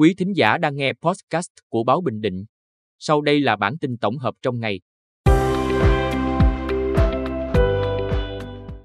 Quý 0.00 0.14
thính 0.14 0.32
giả 0.36 0.58
đang 0.58 0.76
nghe 0.76 0.92
podcast 1.02 1.48
của 1.68 1.84
Báo 1.84 2.00
Bình 2.00 2.20
Định. 2.20 2.44
Sau 2.98 3.20
đây 3.20 3.40
là 3.40 3.56
bản 3.56 3.78
tin 3.78 3.96
tổng 3.96 4.18
hợp 4.18 4.34
trong 4.42 4.60
ngày. 4.60 4.80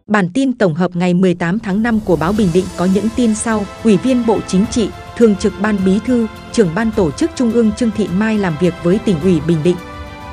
Bản 0.08 0.30
tin 0.34 0.58
tổng 0.58 0.74
hợp 0.74 0.96
ngày 0.96 1.14
18 1.14 1.60
tháng 1.60 1.84
5 1.84 2.00
của 2.06 2.16
Báo 2.16 2.34
Bình 2.38 2.48
Định 2.54 2.66
có 2.78 2.88
những 2.94 3.06
tin 3.16 3.36
sau. 3.36 3.66
Ủy 3.84 3.98
viên 3.98 4.26
Bộ 4.28 4.40
Chính 4.48 4.66
trị, 4.72 4.90
Thường 5.18 5.36
trực 5.36 5.54
Ban 5.62 5.78
Bí 5.86 6.00
thư, 6.06 6.28
trưởng 6.52 6.70
Ban 6.76 6.92
Tổ 6.96 7.12
chức 7.12 7.32
Trung 7.36 7.52
ương 7.52 7.72
Trương 7.72 7.92
Thị 7.92 8.08
Mai 8.18 8.38
làm 8.38 8.56
việc 8.62 8.74
với 8.84 9.00
tỉnh 9.06 9.20
ủy 9.20 9.40
Bình 9.48 9.60
Định. 9.64 9.78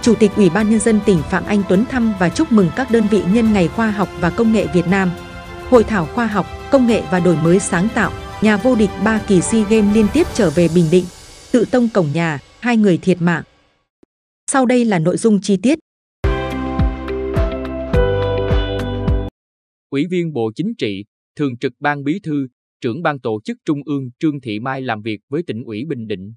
Chủ 0.03 0.15
tịch 0.15 0.31
Ủy 0.37 0.51
ban 0.51 0.71
Nhân 0.71 0.81
dân 0.81 1.01
tỉnh 1.07 1.19
Phạm 1.31 1.45
Anh 1.45 1.63
Tuấn 1.69 1.85
thăm 1.85 2.13
và 2.19 2.29
chúc 2.29 2.53
mừng 2.53 2.71
các 2.77 2.91
đơn 2.91 3.05
vị 3.11 3.23
nhân 3.33 3.53
ngày 3.53 3.69
khoa 3.69 3.91
học 3.91 4.09
và 4.21 4.31
công 4.31 4.53
nghệ 4.53 4.67
Việt 4.75 4.87
Nam. 4.87 5.11
Hội 5.71 5.85
thảo 5.85 6.07
khoa 6.07 6.27
học, 6.27 6.47
công 6.71 6.87
nghệ 6.87 7.03
và 7.11 7.21
đổi 7.21 7.37
mới 7.37 7.59
sáng 7.59 7.89
tạo, 7.95 8.13
nhà 8.43 8.57
vô 8.57 8.77
địch 8.77 8.91
ba 9.05 9.25
kỳ 9.29 9.41
SEA 9.41 9.69
Games 9.71 9.95
liên 9.95 10.07
tiếp 10.15 10.27
trở 10.35 10.51
về 10.51 10.69
Bình 10.75 10.85
Định. 10.93 11.05
Tự 11.53 11.65
tông 11.73 11.89
cổng 11.95 12.07
nhà, 12.15 12.39
hai 12.61 12.77
người 12.77 12.99
thiệt 12.99 13.17
mạng. 13.21 13.43
Sau 14.51 14.67
đây 14.67 14.85
là 14.85 14.99
nội 14.99 15.17
dung 15.17 15.41
chi 15.41 15.57
tiết. 15.63 15.79
Ủy 19.91 20.07
viên 20.11 20.33
Bộ 20.33 20.53
Chính 20.55 20.75
trị, 20.79 21.05
Thường 21.37 21.57
trực 21.59 21.73
Ban 21.81 22.05
Bí 22.05 22.21
thư, 22.23 22.47
trưởng 22.81 23.03
Ban 23.03 23.21
Tổ 23.21 23.41
chức 23.45 23.59
Trung 23.65 23.81
ương 23.87 24.11
Trương 24.19 24.41
Thị 24.41 24.61
Mai 24.61 24.81
làm 24.81 25.03
việc 25.03 25.21
với 25.29 25.43
tỉnh 25.47 25.65
ủy 25.65 25.85
Bình 25.89 26.07
Định. 26.07 26.33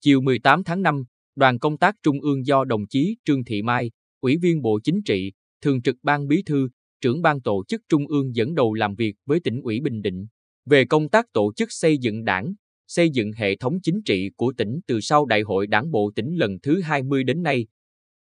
Chiều 0.00 0.20
18 0.20 0.64
tháng 0.64 0.82
5, 0.82 1.04
đoàn 1.36 1.58
công 1.58 1.78
tác 1.78 1.94
Trung 2.02 2.20
ương 2.20 2.46
do 2.46 2.64
đồng 2.64 2.86
chí 2.86 3.16
Trương 3.24 3.44
Thị 3.44 3.62
Mai, 3.62 3.90
Ủy 4.20 4.36
viên 4.42 4.62
Bộ 4.62 4.78
Chính 4.84 5.02
trị, 5.04 5.32
Thường 5.62 5.82
trực 5.82 5.96
Ban 6.02 6.28
Bí 6.28 6.42
thư, 6.46 6.68
trưởng 7.00 7.22
Ban 7.22 7.40
Tổ 7.40 7.64
chức 7.68 7.80
Trung 7.88 8.06
ương 8.06 8.34
dẫn 8.34 8.54
đầu 8.54 8.74
làm 8.74 8.94
việc 8.94 9.14
với 9.26 9.40
tỉnh 9.44 9.60
ủy 9.62 9.80
Bình 9.80 10.02
Định 10.02 10.26
về 10.66 10.84
công 10.84 11.08
tác 11.08 11.32
tổ 11.32 11.52
chức 11.56 11.68
xây 11.72 11.98
dựng 11.98 12.24
đảng, 12.24 12.54
xây 12.88 13.10
dựng 13.10 13.32
hệ 13.32 13.56
thống 13.56 13.78
chính 13.82 14.02
trị 14.04 14.30
của 14.36 14.52
tỉnh 14.56 14.80
từ 14.86 15.00
sau 15.00 15.26
Đại 15.26 15.40
hội 15.40 15.66
Đảng 15.66 15.90
bộ 15.90 16.10
tỉnh 16.14 16.36
lần 16.36 16.58
thứ 16.62 16.80
20 16.80 17.24
đến 17.24 17.42
nay. 17.42 17.66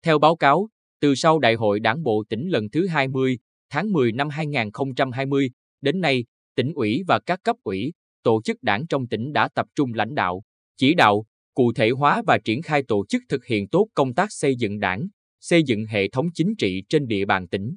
Theo 0.04 0.20
báo 0.20 0.36
cáo, 0.36 0.70
từ 1.02 1.16
sau 1.16 1.40
Đại 1.40 1.56
hội 1.56 1.80
Đảng 1.80 2.04
bộ 2.04 2.24
tỉnh 2.30 2.50
lần 2.50 2.70
thứ 2.70 2.88
20, 2.88 3.38
tháng 3.70 3.94
10 3.94 4.12
năm 4.12 4.30
2020, 4.30 5.50
đến 5.82 6.02
nay, 6.02 6.26
tỉnh 6.56 6.74
ủy 6.74 7.04
và 7.08 7.20
các 7.20 7.40
cấp 7.44 7.56
ủy, 7.64 7.94
tổ 8.24 8.42
chức 8.42 8.64
đảng 8.64 8.88
trong 8.88 9.08
tỉnh 9.08 9.34
đã 9.34 9.50
tập 9.56 9.68
trung 9.76 9.94
lãnh 9.94 10.16
đạo, 10.16 10.44
chỉ 10.78 10.94
đạo, 10.94 11.26
cụ 11.54 11.74
thể 11.74 11.90
hóa 11.90 12.22
và 12.28 12.38
triển 12.38 12.62
khai 12.62 12.84
tổ 12.88 13.06
chức 13.10 13.24
thực 13.30 13.46
hiện 13.46 13.68
tốt 13.68 13.88
công 13.94 14.14
tác 14.14 14.28
xây 14.32 14.56
dựng 14.56 14.80
đảng, 14.80 15.08
xây 15.42 15.64
dựng 15.64 15.86
hệ 15.86 16.10
thống 16.10 16.28
chính 16.34 16.56
trị 16.58 16.84
trên 16.90 17.08
địa 17.08 17.26
bàn 17.26 17.48
tỉnh. 17.48 17.76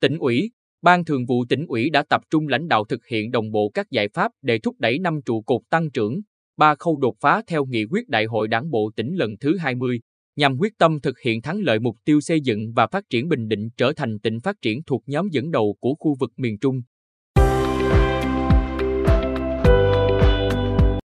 Tỉnh 0.00 0.18
ủy, 0.18 0.50
Ban 0.84 1.04
Thường 1.04 1.26
vụ 1.26 1.44
tỉnh 1.48 1.66
ủy 1.68 1.90
đã 1.90 2.02
tập 2.10 2.20
trung 2.30 2.48
lãnh 2.48 2.68
đạo 2.68 2.84
thực 2.84 3.06
hiện 3.06 3.30
đồng 3.30 3.50
bộ 3.50 3.70
các 3.74 3.90
giải 3.90 4.08
pháp 4.14 4.32
để 4.42 4.58
thúc 4.58 4.74
đẩy 4.78 4.98
năm 4.98 5.20
trụ 5.26 5.42
cột 5.42 5.60
tăng 5.70 5.90
trưởng, 5.90 6.20
ba 6.56 6.74
khâu 6.74 6.96
đột 6.96 7.14
phá 7.20 7.42
theo 7.46 7.64
nghị 7.64 7.84
quyết 7.90 8.08
Đại 8.08 8.24
hội 8.24 8.48
Đảng 8.48 8.70
bộ 8.70 8.90
tỉnh 8.96 9.14
lần 9.16 9.30
thứ 9.40 9.56
20, 9.56 10.00
nhằm 10.36 10.56
quyết 10.58 10.72
tâm 10.78 11.00
thực 11.00 11.20
hiện 11.20 11.42
thắng 11.42 11.60
lợi 11.60 11.78
mục 11.78 11.96
tiêu 12.04 12.20
xây 12.20 12.40
dựng 12.40 12.72
và 12.76 12.86
phát 12.86 13.04
triển 13.10 13.28
Bình 13.28 13.48
Định 13.48 13.68
trở 13.76 13.92
thành 13.96 14.18
tỉnh 14.18 14.40
phát 14.40 14.56
triển 14.62 14.82
thuộc 14.86 15.02
nhóm 15.06 15.28
dẫn 15.32 15.50
đầu 15.50 15.76
của 15.80 15.94
khu 15.98 16.16
vực 16.20 16.30
miền 16.36 16.58
Trung. 16.58 16.80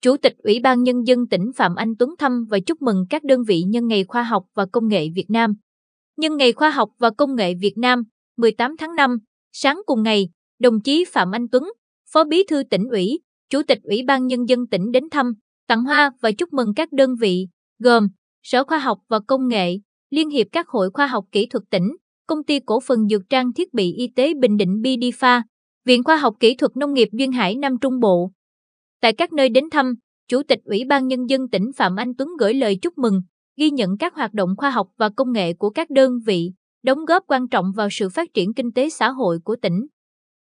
Chủ 0.02 0.18
tịch 0.18 0.34
Ủy 0.38 0.60
ban 0.60 0.84
Nhân 0.84 1.08
dân 1.08 1.28
tỉnh 1.28 1.52
Phạm 1.56 1.76
Anh 1.76 1.96
Tuấn 2.00 2.10
thăm 2.20 2.46
và 2.50 2.60
chúc 2.60 2.82
mừng 2.82 3.06
các 3.10 3.24
đơn 3.24 3.44
vị 3.48 3.62
nhân 3.62 3.88
ngày 3.88 4.04
khoa 4.04 4.24
học 4.24 4.44
và 4.56 4.66
công 4.66 4.88
nghệ 4.88 5.08
Việt 5.16 5.30
Nam. 5.30 5.54
Nhân 6.18 6.38
ngày 6.38 6.52
khoa 6.52 6.70
học 6.70 6.90
và 7.00 7.10
công 7.18 7.36
nghệ 7.36 7.54
Việt 7.62 7.78
Nam, 7.78 8.04
18 8.38 8.76
tháng 8.80 8.96
5, 8.96 9.18
sáng 9.52 9.82
cùng 9.86 10.04
ngày, 10.04 10.30
đồng 10.60 10.82
chí 10.82 11.06
Phạm 11.06 11.32
Anh 11.32 11.48
Tuấn, 11.52 11.64
Phó 12.12 12.24
Bí 12.24 12.44
thư 12.44 12.64
tỉnh 12.70 12.90
ủy, 12.90 13.20
Chủ 13.50 13.64
tịch 13.64 13.80
Ủy 13.84 14.04
ban 14.08 14.28
Nhân 14.28 14.50
dân 14.50 14.68
tỉnh 14.68 14.92
đến 14.92 15.04
thăm, 15.12 15.34
tặng 15.68 15.84
hoa 15.84 16.12
và 16.22 16.32
chúc 16.32 16.54
mừng 16.54 16.74
các 16.76 16.92
đơn 16.92 17.16
vị, 17.16 17.48
gồm 17.80 18.08
Sở 18.44 18.64
Khoa 18.64 18.80
học 18.80 19.00
và 19.10 19.20
Công 19.28 19.48
nghệ, 19.48 19.80
Liên 20.10 20.30
hiệp 20.30 20.48
các 20.52 20.68
hội 20.68 20.90
khoa 20.94 21.08
học 21.08 21.26
kỹ 21.32 21.46
thuật 21.46 21.64
tỉnh, 21.70 21.96
Công 22.28 22.44
ty 22.44 22.60
Cổ 22.60 22.80
phần 22.80 23.08
Dược 23.08 23.22
trang 23.30 23.54
Thiết 23.54 23.74
bị 23.74 23.94
Y 23.94 24.08
tế 24.16 24.34
Bình 24.34 24.58
Định 24.58 24.82
BDPha, 24.82 25.44
Viện 25.86 26.04
Khoa 26.04 26.18
học 26.18 26.36
Kỹ 26.40 26.56
thuật 26.56 26.78
Nông 26.78 26.94
nghiệp 26.94 27.10
Duyên 27.12 27.32
Hải 27.32 27.56
Nam 27.56 27.78
Trung 27.82 28.00
Bộ. 28.00 28.32
Tại 29.02 29.14
các 29.14 29.34
nơi 29.34 29.50
đến 29.50 29.70
thăm, 29.72 29.96
Chủ 30.28 30.44
tịch 30.44 30.60
Ủy 30.64 30.84
ban 30.90 31.08
Nhân 31.08 31.30
dân 31.30 31.50
tỉnh 31.50 31.72
Phạm 31.76 31.96
Anh 31.96 32.16
Tuấn 32.18 32.30
gửi 32.40 32.54
lời 32.54 32.78
chúc 32.82 32.98
mừng, 32.98 33.22
ghi 33.58 33.70
nhận 33.70 33.98
các 33.98 34.16
hoạt 34.16 34.34
động 34.34 34.50
khoa 34.58 34.70
học 34.70 34.88
và 34.98 35.10
công 35.10 35.32
nghệ 35.32 35.54
của 35.54 35.70
các 35.70 35.90
đơn 35.90 36.12
vị, 36.26 36.52
đóng 36.84 37.06
góp 37.06 37.24
quan 37.28 37.48
trọng 37.48 37.72
vào 37.76 37.88
sự 37.92 38.10
phát 38.10 38.34
triển 38.34 38.54
kinh 38.54 38.72
tế 38.72 38.90
xã 38.90 39.10
hội 39.10 39.40
của 39.44 39.56
tỉnh. 39.62 39.88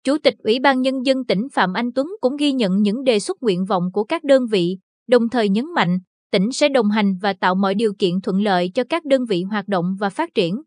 Chủ 0.05 0.19
tịch 0.19 0.35
Ủy 0.39 0.59
ban 0.59 0.83
Nhân 0.83 1.07
dân 1.07 1.25
tỉnh 1.25 1.49
Phạm 1.53 1.73
Anh 1.73 1.93
Tuấn 1.93 2.07
cũng 2.21 2.37
ghi 2.37 2.53
nhận 2.53 2.83
những 2.83 3.05
đề 3.05 3.21
xuất 3.21 3.43
nguyện 3.43 3.65
vọng 3.65 3.91
của 3.93 4.05
các 4.05 4.25
đơn 4.25 4.47
vị, 4.47 4.79
đồng 5.09 5.29
thời 5.29 5.49
nhấn 5.49 5.75
mạnh 5.75 5.99
tỉnh 6.31 6.53
sẽ 6.53 6.69
đồng 6.69 6.91
hành 6.91 7.15
và 7.23 7.33
tạo 7.33 7.55
mọi 7.55 7.75
điều 7.75 7.93
kiện 7.99 8.21
thuận 8.21 8.43
lợi 8.43 8.71
cho 8.75 8.85
các 8.89 9.05
đơn 9.05 9.25
vị 9.25 9.43
hoạt 9.43 9.69
động 9.69 9.97
và 10.01 10.11
phát 10.11 10.35
triển. 10.35 10.63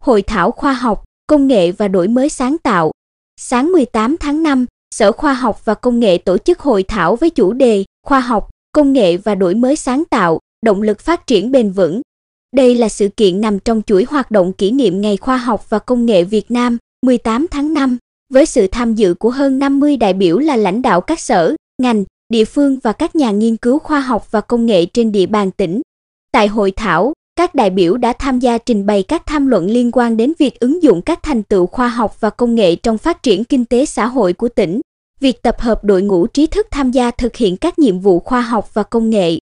Hội 0.00 0.22
thảo 0.22 0.50
khoa 0.50 0.72
học, 0.72 1.04
công 1.26 1.46
nghệ 1.46 1.72
và 1.72 1.88
đổi 1.88 2.08
mới 2.08 2.28
sáng 2.28 2.56
tạo. 2.58 2.92
Sáng 3.40 3.72
18 3.72 4.16
tháng 4.20 4.42
5, 4.42 4.66
Sở 4.94 5.12
Khoa 5.12 5.34
học 5.34 5.64
và 5.64 5.74
Công 5.74 6.00
nghệ 6.00 6.18
tổ 6.18 6.38
chức 6.38 6.60
hội 6.60 6.82
thảo 6.82 7.16
với 7.16 7.30
chủ 7.30 7.52
đề 7.52 7.84
Khoa 8.06 8.20
học, 8.20 8.48
công 8.72 8.92
nghệ 8.92 9.16
và 9.16 9.34
đổi 9.34 9.54
mới 9.54 9.76
sáng 9.76 10.04
tạo, 10.04 10.38
động 10.62 10.82
lực 10.82 11.00
phát 11.00 11.26
triển 11.26 11.50
bền 11.50 11.70
vững. 11.70 12.00
Đây 12.56 12.74
là 12.74 12.88
sự 12.88 13.08
kiện 13.08 13.40
nằm 13.40 13.58
trong 13.58 13.82
chuỗi 13.86 14.06
hoạt 14.08 14.30
động 14.30 14.52
kỷ 14.52 14.70
niệm 14.70 15.00
Ngày 15.00 15.16
Khoa 15.16 15.36
học 15.36 15.70
và 15.70 15.78
Công 15.78 16.06
nghệ 16.06 16.24
Việt 16.24 16.50
Nam 16.50 16.78
18 17.06 17.46
tháng 17.50 17.74
5 17.74 17.98
với 18.32 18.46
sự 18.46 18.66
tham 18.66 18.94
dự 18.94 19.14
của 19.14 19.30
hơn 19.30 19.58
50 19.58 19.96
đại 19.96 20.12
biểu 20.12 20.38
là 20.38 20.56
lãnh 20.56 20.82
đạo 20.82 21.00
các 21.00 21.20
sở, 21.20 21.56
ngành, 21.82 22.04
địa 22.28 22.44
phương 22.44 22.78
và 22.82 22.92
các 22.92 23.16
nhà 23.16 23.30
nghiên 23.30 23.56
cứu 23.56 23.78
khoa 23.78 24.00
học 24.00 24.30
và 24.30 24.40
công 24.40 24.66
nghệ 24.66 24.86
trên 24.86 25.12
địa 25.12 25.26
bàn 25.26 25.50
tỉnh. 25.50 25.80
Tại 26.32 26.48
hội 26.48 26.70
thảo, 26.70 27.12
các 27.36 27.54
đại 27.54 27.70
biểu 27.70 27.96
đã 27.96 28.12
tham 28.12 28.38
gia 28.38 28.58
trình 28.58 28.86
bày 28.86 29.02
các 29.02 29.26
tham 29.26 29.46
luận 29.46 29.66
liên 29.66 29.90
quan 29.92 30.16
đến 30.16 30.32
việc 30.38 30.60
ứng 30.60 30.82
dụng 30.82 31.02
các 31.02 31.22
thành 31.22 31.42
tựu 31.42 31.66
khoa 31.66 31.88
học 31.88 32.20
và 32.20 32.30
công 32.30 32.54
nghệ 32.54 32.76
trong 32.76 32.98
phát 32.98 33.22
triển 33.22 33.44
kinh 33.44 33.64
tế 33.64 33.86
xã 33.86 34.06
hội 34.06 34.32
của 34.32 34.48
tỉnh, 34.48 34.80
việc 35.20 35.42
tập 35.42 35.60
hợp 35.60 35.84
đội 35.84 36.02
ngũ 36.02 36.26
trí 36.26 36.46
thức 36.46 36.66
tham 36.70 36.90
gia 36.90 37.10
thực 37.10 37.36
hiện 37.36 37.56
các 37.56 37.78
nhiệm 37.78 37.98
vụ 37.98 38.20
khoa 38.20 38.40
học 38.40 38.74
và 38.74 38.82
công 38.82 39.10
nghệ. 39.10 39.38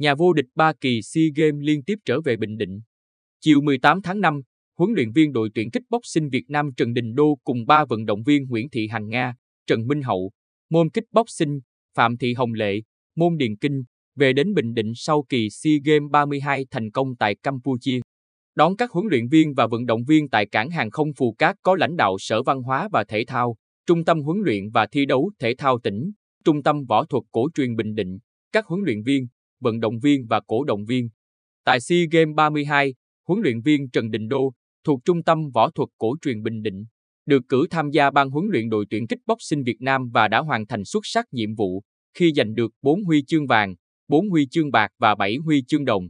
Nhà 0.00 0.14
vô 0.14 0.32
địch 0.32 0.46
ba 0.54 0.72
kỳ 0.80 1.02
SEA 1.02 1.24
Games 1.36 1.60
liên 1.60 1.82
tiếp 1.82 1.94
trở 2.04 2.20
về 2.20 2.36
Bình 2.36 2.56
Định. 2.56 2.80
Chiều 3.40 3.60
18 3.60 4.02
tháng 4.02 4.20
5, 4.20 4.40
huấn 4.78 4.92
luyện 4.92 5.12
viên 5.12 5.32
đội 5.32 5.50
tuyển 5.54 5.70
kickboxing 5.70 6.28
Việt 6.28 6.44
Nam 6.48 6.70
Trần 6.76 6.92
Đình 6.92 7.14
Đô 7.14 7.38
cùng 7.44 7.66
ba 7.66 7.84
vận 7.84 8.04
động 8.04 8.22
viên 8.22 8.46
Nguyễn 8.48 8.70
Thị 8.70 8.88
Hằng 8.88 9.08
Nga, 9.08 9.34
Trần 9.66 9.86
Minh 9.86 10.02
Hậu, 10.02 10.30
môn 10.70 10.90
kickboxing, 10.90 11.60
Phạm 11.96 12.16
Thị 12.16 12.34
Hồng 12.34 12.52
Lệ, 12.52 12.80
môn 13.16 13.36
điền 13.36 13.56
kinh, 13.56 13.82
về 14.16 14.32
đến 14.32 14.54
Bình 14.54 14.74
Định 14.74 14.92
sau 14.94 15.24
kỳ 15.28 15.50
SEA 15.50 15.72
Games 15.84 16.10
32 16.10 16.66
thành 16.70 16.90
công 16.90 17.16
tại 17.16 17.34
Campuchia. 17.42 18.00
Đón 18.54 18.76
các 18.76 18.90
huấn 18.90 19.06
luyện 19.10 19.28
viên 19.28 19.54
và 19.54 19.66
vận 19.66 19.86
động 19.86 20.04
viên 20.04 20.28
tại 20.28 20.46
cảng 20.46 20.70
hàng 20.70 20.90
không 20.90 21.08
Phù 21.16 21.34
Cát 21.38 21.56
có 21.62 21.76
lãnh 21.76 21.96
đạo 21.96 22.16
Sở 22.18 22.42
Văn 22.42 22.62
hóa 22.62 22.88
và 22.92 23.04
Thể 23.04 23.24
thao, 23.24 23.56
Trung 23.86 24.04
tâm 24.04 24.22
huấn 24.22 24.38
luyện 24.44 24.70
và 24.70 24.86
thi 24.86 25.06
đấu 25.06 25.30
thể 25.38 25.54
thao 25.58 25.78
tỉnh, 25.78 26.12
Trung 26.44 26.62
tâm 26.62 26.84
võ 26.88 27.04
thuật 27.04 27.24
cổ 27.32 27.48
truyền 27.54 27.76
Bình 27.76 27.94
Định, 27.94 28.18
các 28.52 28.66
huấn 28.66 28.80
luyện 28.84 29.02
viên, 29.02 29.26
vận 29.60 29.80
động 29.80 29.98
viên 29.98 30.26
và 30.26 30.40
cổ 30.46 30.64
động 30.64 30.84
viên. 30.84 31.08
Tại 31.64 31.80
SEA 31.80 31.98
Games 32.12 32.34
32, 32.36 32.94
huấn 33.28 33.40
luyện 33.42 33.60
viên 33.60 33.90
Trần 33.90 34.10
Đình 34.10 34.28
Đô, 34.28 34.52
thuộc 34.84 35.00
Trung 35.04 35.22
tâm 35.22 35.50
Võ 35.54 35.70
thuật 35.70 35.88
Cổ 35.98 36.16
truyền 36.22 36.42
Bình 36.42 36.62
Định, 36.62 36.84
được 37.26 37.42
cử 37.48 37.66
tham 37.70 37.90
gia 37.90 38.10
ban 38.10 38.30
huấn 38.30 38.44
luyện 38.50 38.68
đội 38.68 38.86
tuyển 38.90 39.06
kickboxing 39.06 39.62
Việt 39.62 39.80
Nam 39.80 40.10
và 40.10 40.28
đã 40.28 40.38
hoàn 40.38 40.66
thành 40.66 40.84
xuất 40.84 41.00
sắc 41.04 41.24
nhiệm 41.32 41.54
vụ 41.54 41.82
khi 42.14 42.32
giành 42.36 42.54
được 42.54 42.72
4 42.82 43.04
huy 43.04 43.24
chương 43.26 43.46
vàng, 43.46 43.74
4 44.08 44.30
huy 44.30 44.46
chương 44.50 44.70
bạc 44.70 44.90
và 44.98 45.14
7 45.14 45.36
huy 45.36 45.62
chương 45.66 45.84
đồng. 45.84 46.08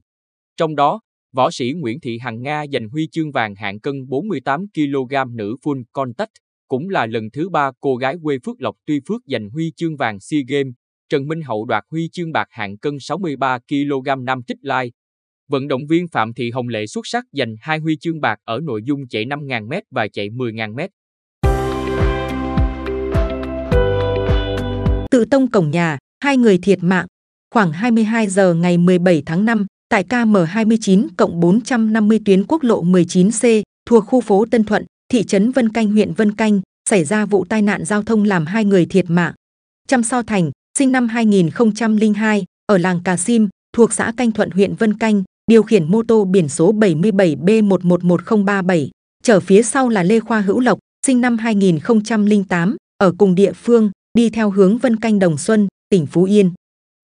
Trong 0.57 0.75
đó, 0.75 1.01
võ 1.33 1.51
sĩ 1.51 1.73
Nguyễn 1.73 2.01
Thị 2.01 2.19
Hằng 2.19 2.43
Nga 2.43 2.65
giành 2.73 2.89
huy 2.89 3.09
chương 3.13 3.33
vàng 3.33 3.55
hạng 3.55 3.81
cân 3.81 4.07
48 4.09 4.67
kg 4.75 5.37
nữ 5.37 5.57
full 5.63 5.83
contact, 5.93 6.31
cũng 6.69 6.89
là 6.89 7.07
lần 7.07 7.31
thứ 7.31 7.49
ba 7.49 7.71
cô 7.81 7.97
gái 7.97 8.17
quê 8.23 8.39
Phước 8.45 8.61
Lộc 8.61 8.77
Tuy 8.87 9.01
Phước 9.09 9.23
giành 9.27 9.51
huy 9.51 9.73
chương 9.77 9.97
vàng 9.97 10.21
SEA 10.21 10.41
Games. 10.49 10.75
Trần 11.11 11.29
Minh 11.29 11.43
Hậu 11.43 11.65
đoạt 11.65 11.85
huy 11.91 12.09
chương 12.13 12.33
bạc 12.33 12.49
hạng 12.51 12.79
cân 12.79 12.97
63 13.01 13.59
kg 13.69 14.25
nam 14.25 14.43
trích 14.47 14.59
lai, 14.63 14.93
Vận 15.49 15.69
động 15.69 15.87
viên 15.87 16.09
Phạm 16.09 16.33
Thị 16.35 16.51
Hồng 16.51 16.69
Lệ 16.69 16.87
xuất 16.87 17.07
sắc 17.07 17.25
giành 17.33 17.55
hai 17.61 17.79
huy 17.79 17.97
chương 18.01 18.21
bạc 18.21 18.39
ở 18.45 18.61
nội 18.61 18.83
dung 18.85 19.09
chạy 19.09 19.25
5.000m 19.25 19.83
và 19.91 20.09
chạy 20.09 20.29
10.000m. 20.29 20.89
Tự 25.11 25.25
tông 25.25 25.51
cổng 25.51 25.71
nhà, 25.71 25.99
hai 26.25 26.37
người 26.37 26.59
thiệt 26.59 26.79
mạng. 26.83 27.07
Khoảng 27.55 27.73
22 27.73 28.27
giờ 28.27 28.55
ngày 28.55 28.79
17 28.79 29.23
tháng 29.27 29.45
5, 29.45 29.67
tại 29.89 30.05
KM29 30.09 31.09
cộng 31.17 31.41
450 31.41 32.21
tuyến 32.25 32.45
quốc 32.49 32.63
lộ 32.63 32.85
19C, 32.85 33.63
thuộc 33.87 34.05
khu 34.07 34.21
phố 34.21 34.47
Tân 34.51 34.65
Thuận, 34.65 34.85
thị 35.09 35.23
trấn 35.23 35.51
Vân 35.51 35.69
Canh 35.69 35.91
huyện 35.91 36.13
Vân 36.13 36.33
Canh, 36.33 36.61
xảy 36.89 37.05
ra 37.05 37.27
vụ 37.27 37.45
tai 37.45 37.63
nạn 37.63 37.85
giao 37.85 38.03
thông 38.03 38.25
làm 38.25 38.47
hai 38.47 38.65
người 38.65 38.87
thiệt 38.87 39.05
mạng. 39.09 39.35
Chăm 39.89 40.03
So 40.03 40.23
Thành, 40.23 40.51
sinh 40.79 40.93
năm 40.93 41.09
2002, 41.09 42.45
ở 42.67 42.79
làng 42.79 43.01
Cà 43.05 43.17
Sim, 43.17 43.49
thuộc 43.73 43.93
xã 43.93 44.13
Canh 44.17 44.33
Thuận 44.33 44.51
huyện 44.51 44.75
Vân 44.75 44.99
Canh, 44.99 45.23
điều 45.51 45.63
khiển 45.63 45.91
mô 45.91 46.03
tô 46.03 46.25
biển 46.25 46.49
số 46.49 46.73
77B111037, 46.73 48.89
chở 49.23 49.41
phía 49.41 49.63
sau 49.63 49.89
là 49.89 50.03
Lê 50.03 50.21
Khoa 50.21 50.41
Hữu 50.41 50.61
Lộc, 50.61 50.79
sinh 51.07 51.21
năm 51.21 51.39
2008, 51.39 52.77
ở 52.99 53.13
cùng 53.19 53.35
địa 53.35 53.53
phương, 53.53 53.91
đi 54.15 54.31
theo 54.31 54.51
hướng 54.51 54.79
Vân 54.79 54.97
Canh 54.97 55.19
Đồng 55.19 55.39
Xuân, 55.39 55.69
tỉnh 55.89 56.07
Phú 56.07 56.25
Yên. 56.25 56.53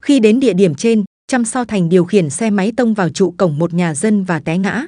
Khi 0.02 0.20
đến 0.20 0.40
địa 0.40 0.52
điểm 0.52 0.74
trên, 0.74 1.04
Trăm 1.26 1.44
So 1.44 1.64
Thành 1.64 1.88
điều 1.88 2.04
khiển 2.04 2.30
xe 2.30 2.50
máy 2.50 2.72
tông 2.76 2.94
vào 2.94 3.08
trụ 3.08 3.34
cổng 3.36 3.58
một 3.58 3.74
nhà 3.74 3.94
dân 3.94 4.24
và 4.24 4.40
té 4.40 4.58
ngã. 4.58 4.86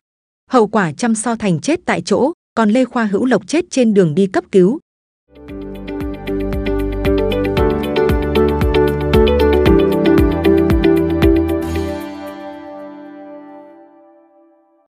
Hậu 0.50 0.66
quả 0.66 0.92
Trăm 0.92 1.14
So 1.14 1.36
Thành 1.36 1.60
chết 1.60 1.80
tại 1.84 2.02
chỗ, 2.02 2.32
còn 2.54 2.70
Lê 2.70 2.84
Khoa 2.84 3.04
Hữu 3.04 3.24
Lộc 3.24 3.48
chết 3.48 3.64
trên 3.70 3.94
đường 3.94 4.14
đi 4.14 4.26
cấp 4.26 4.44
cứu. 4.52 4.78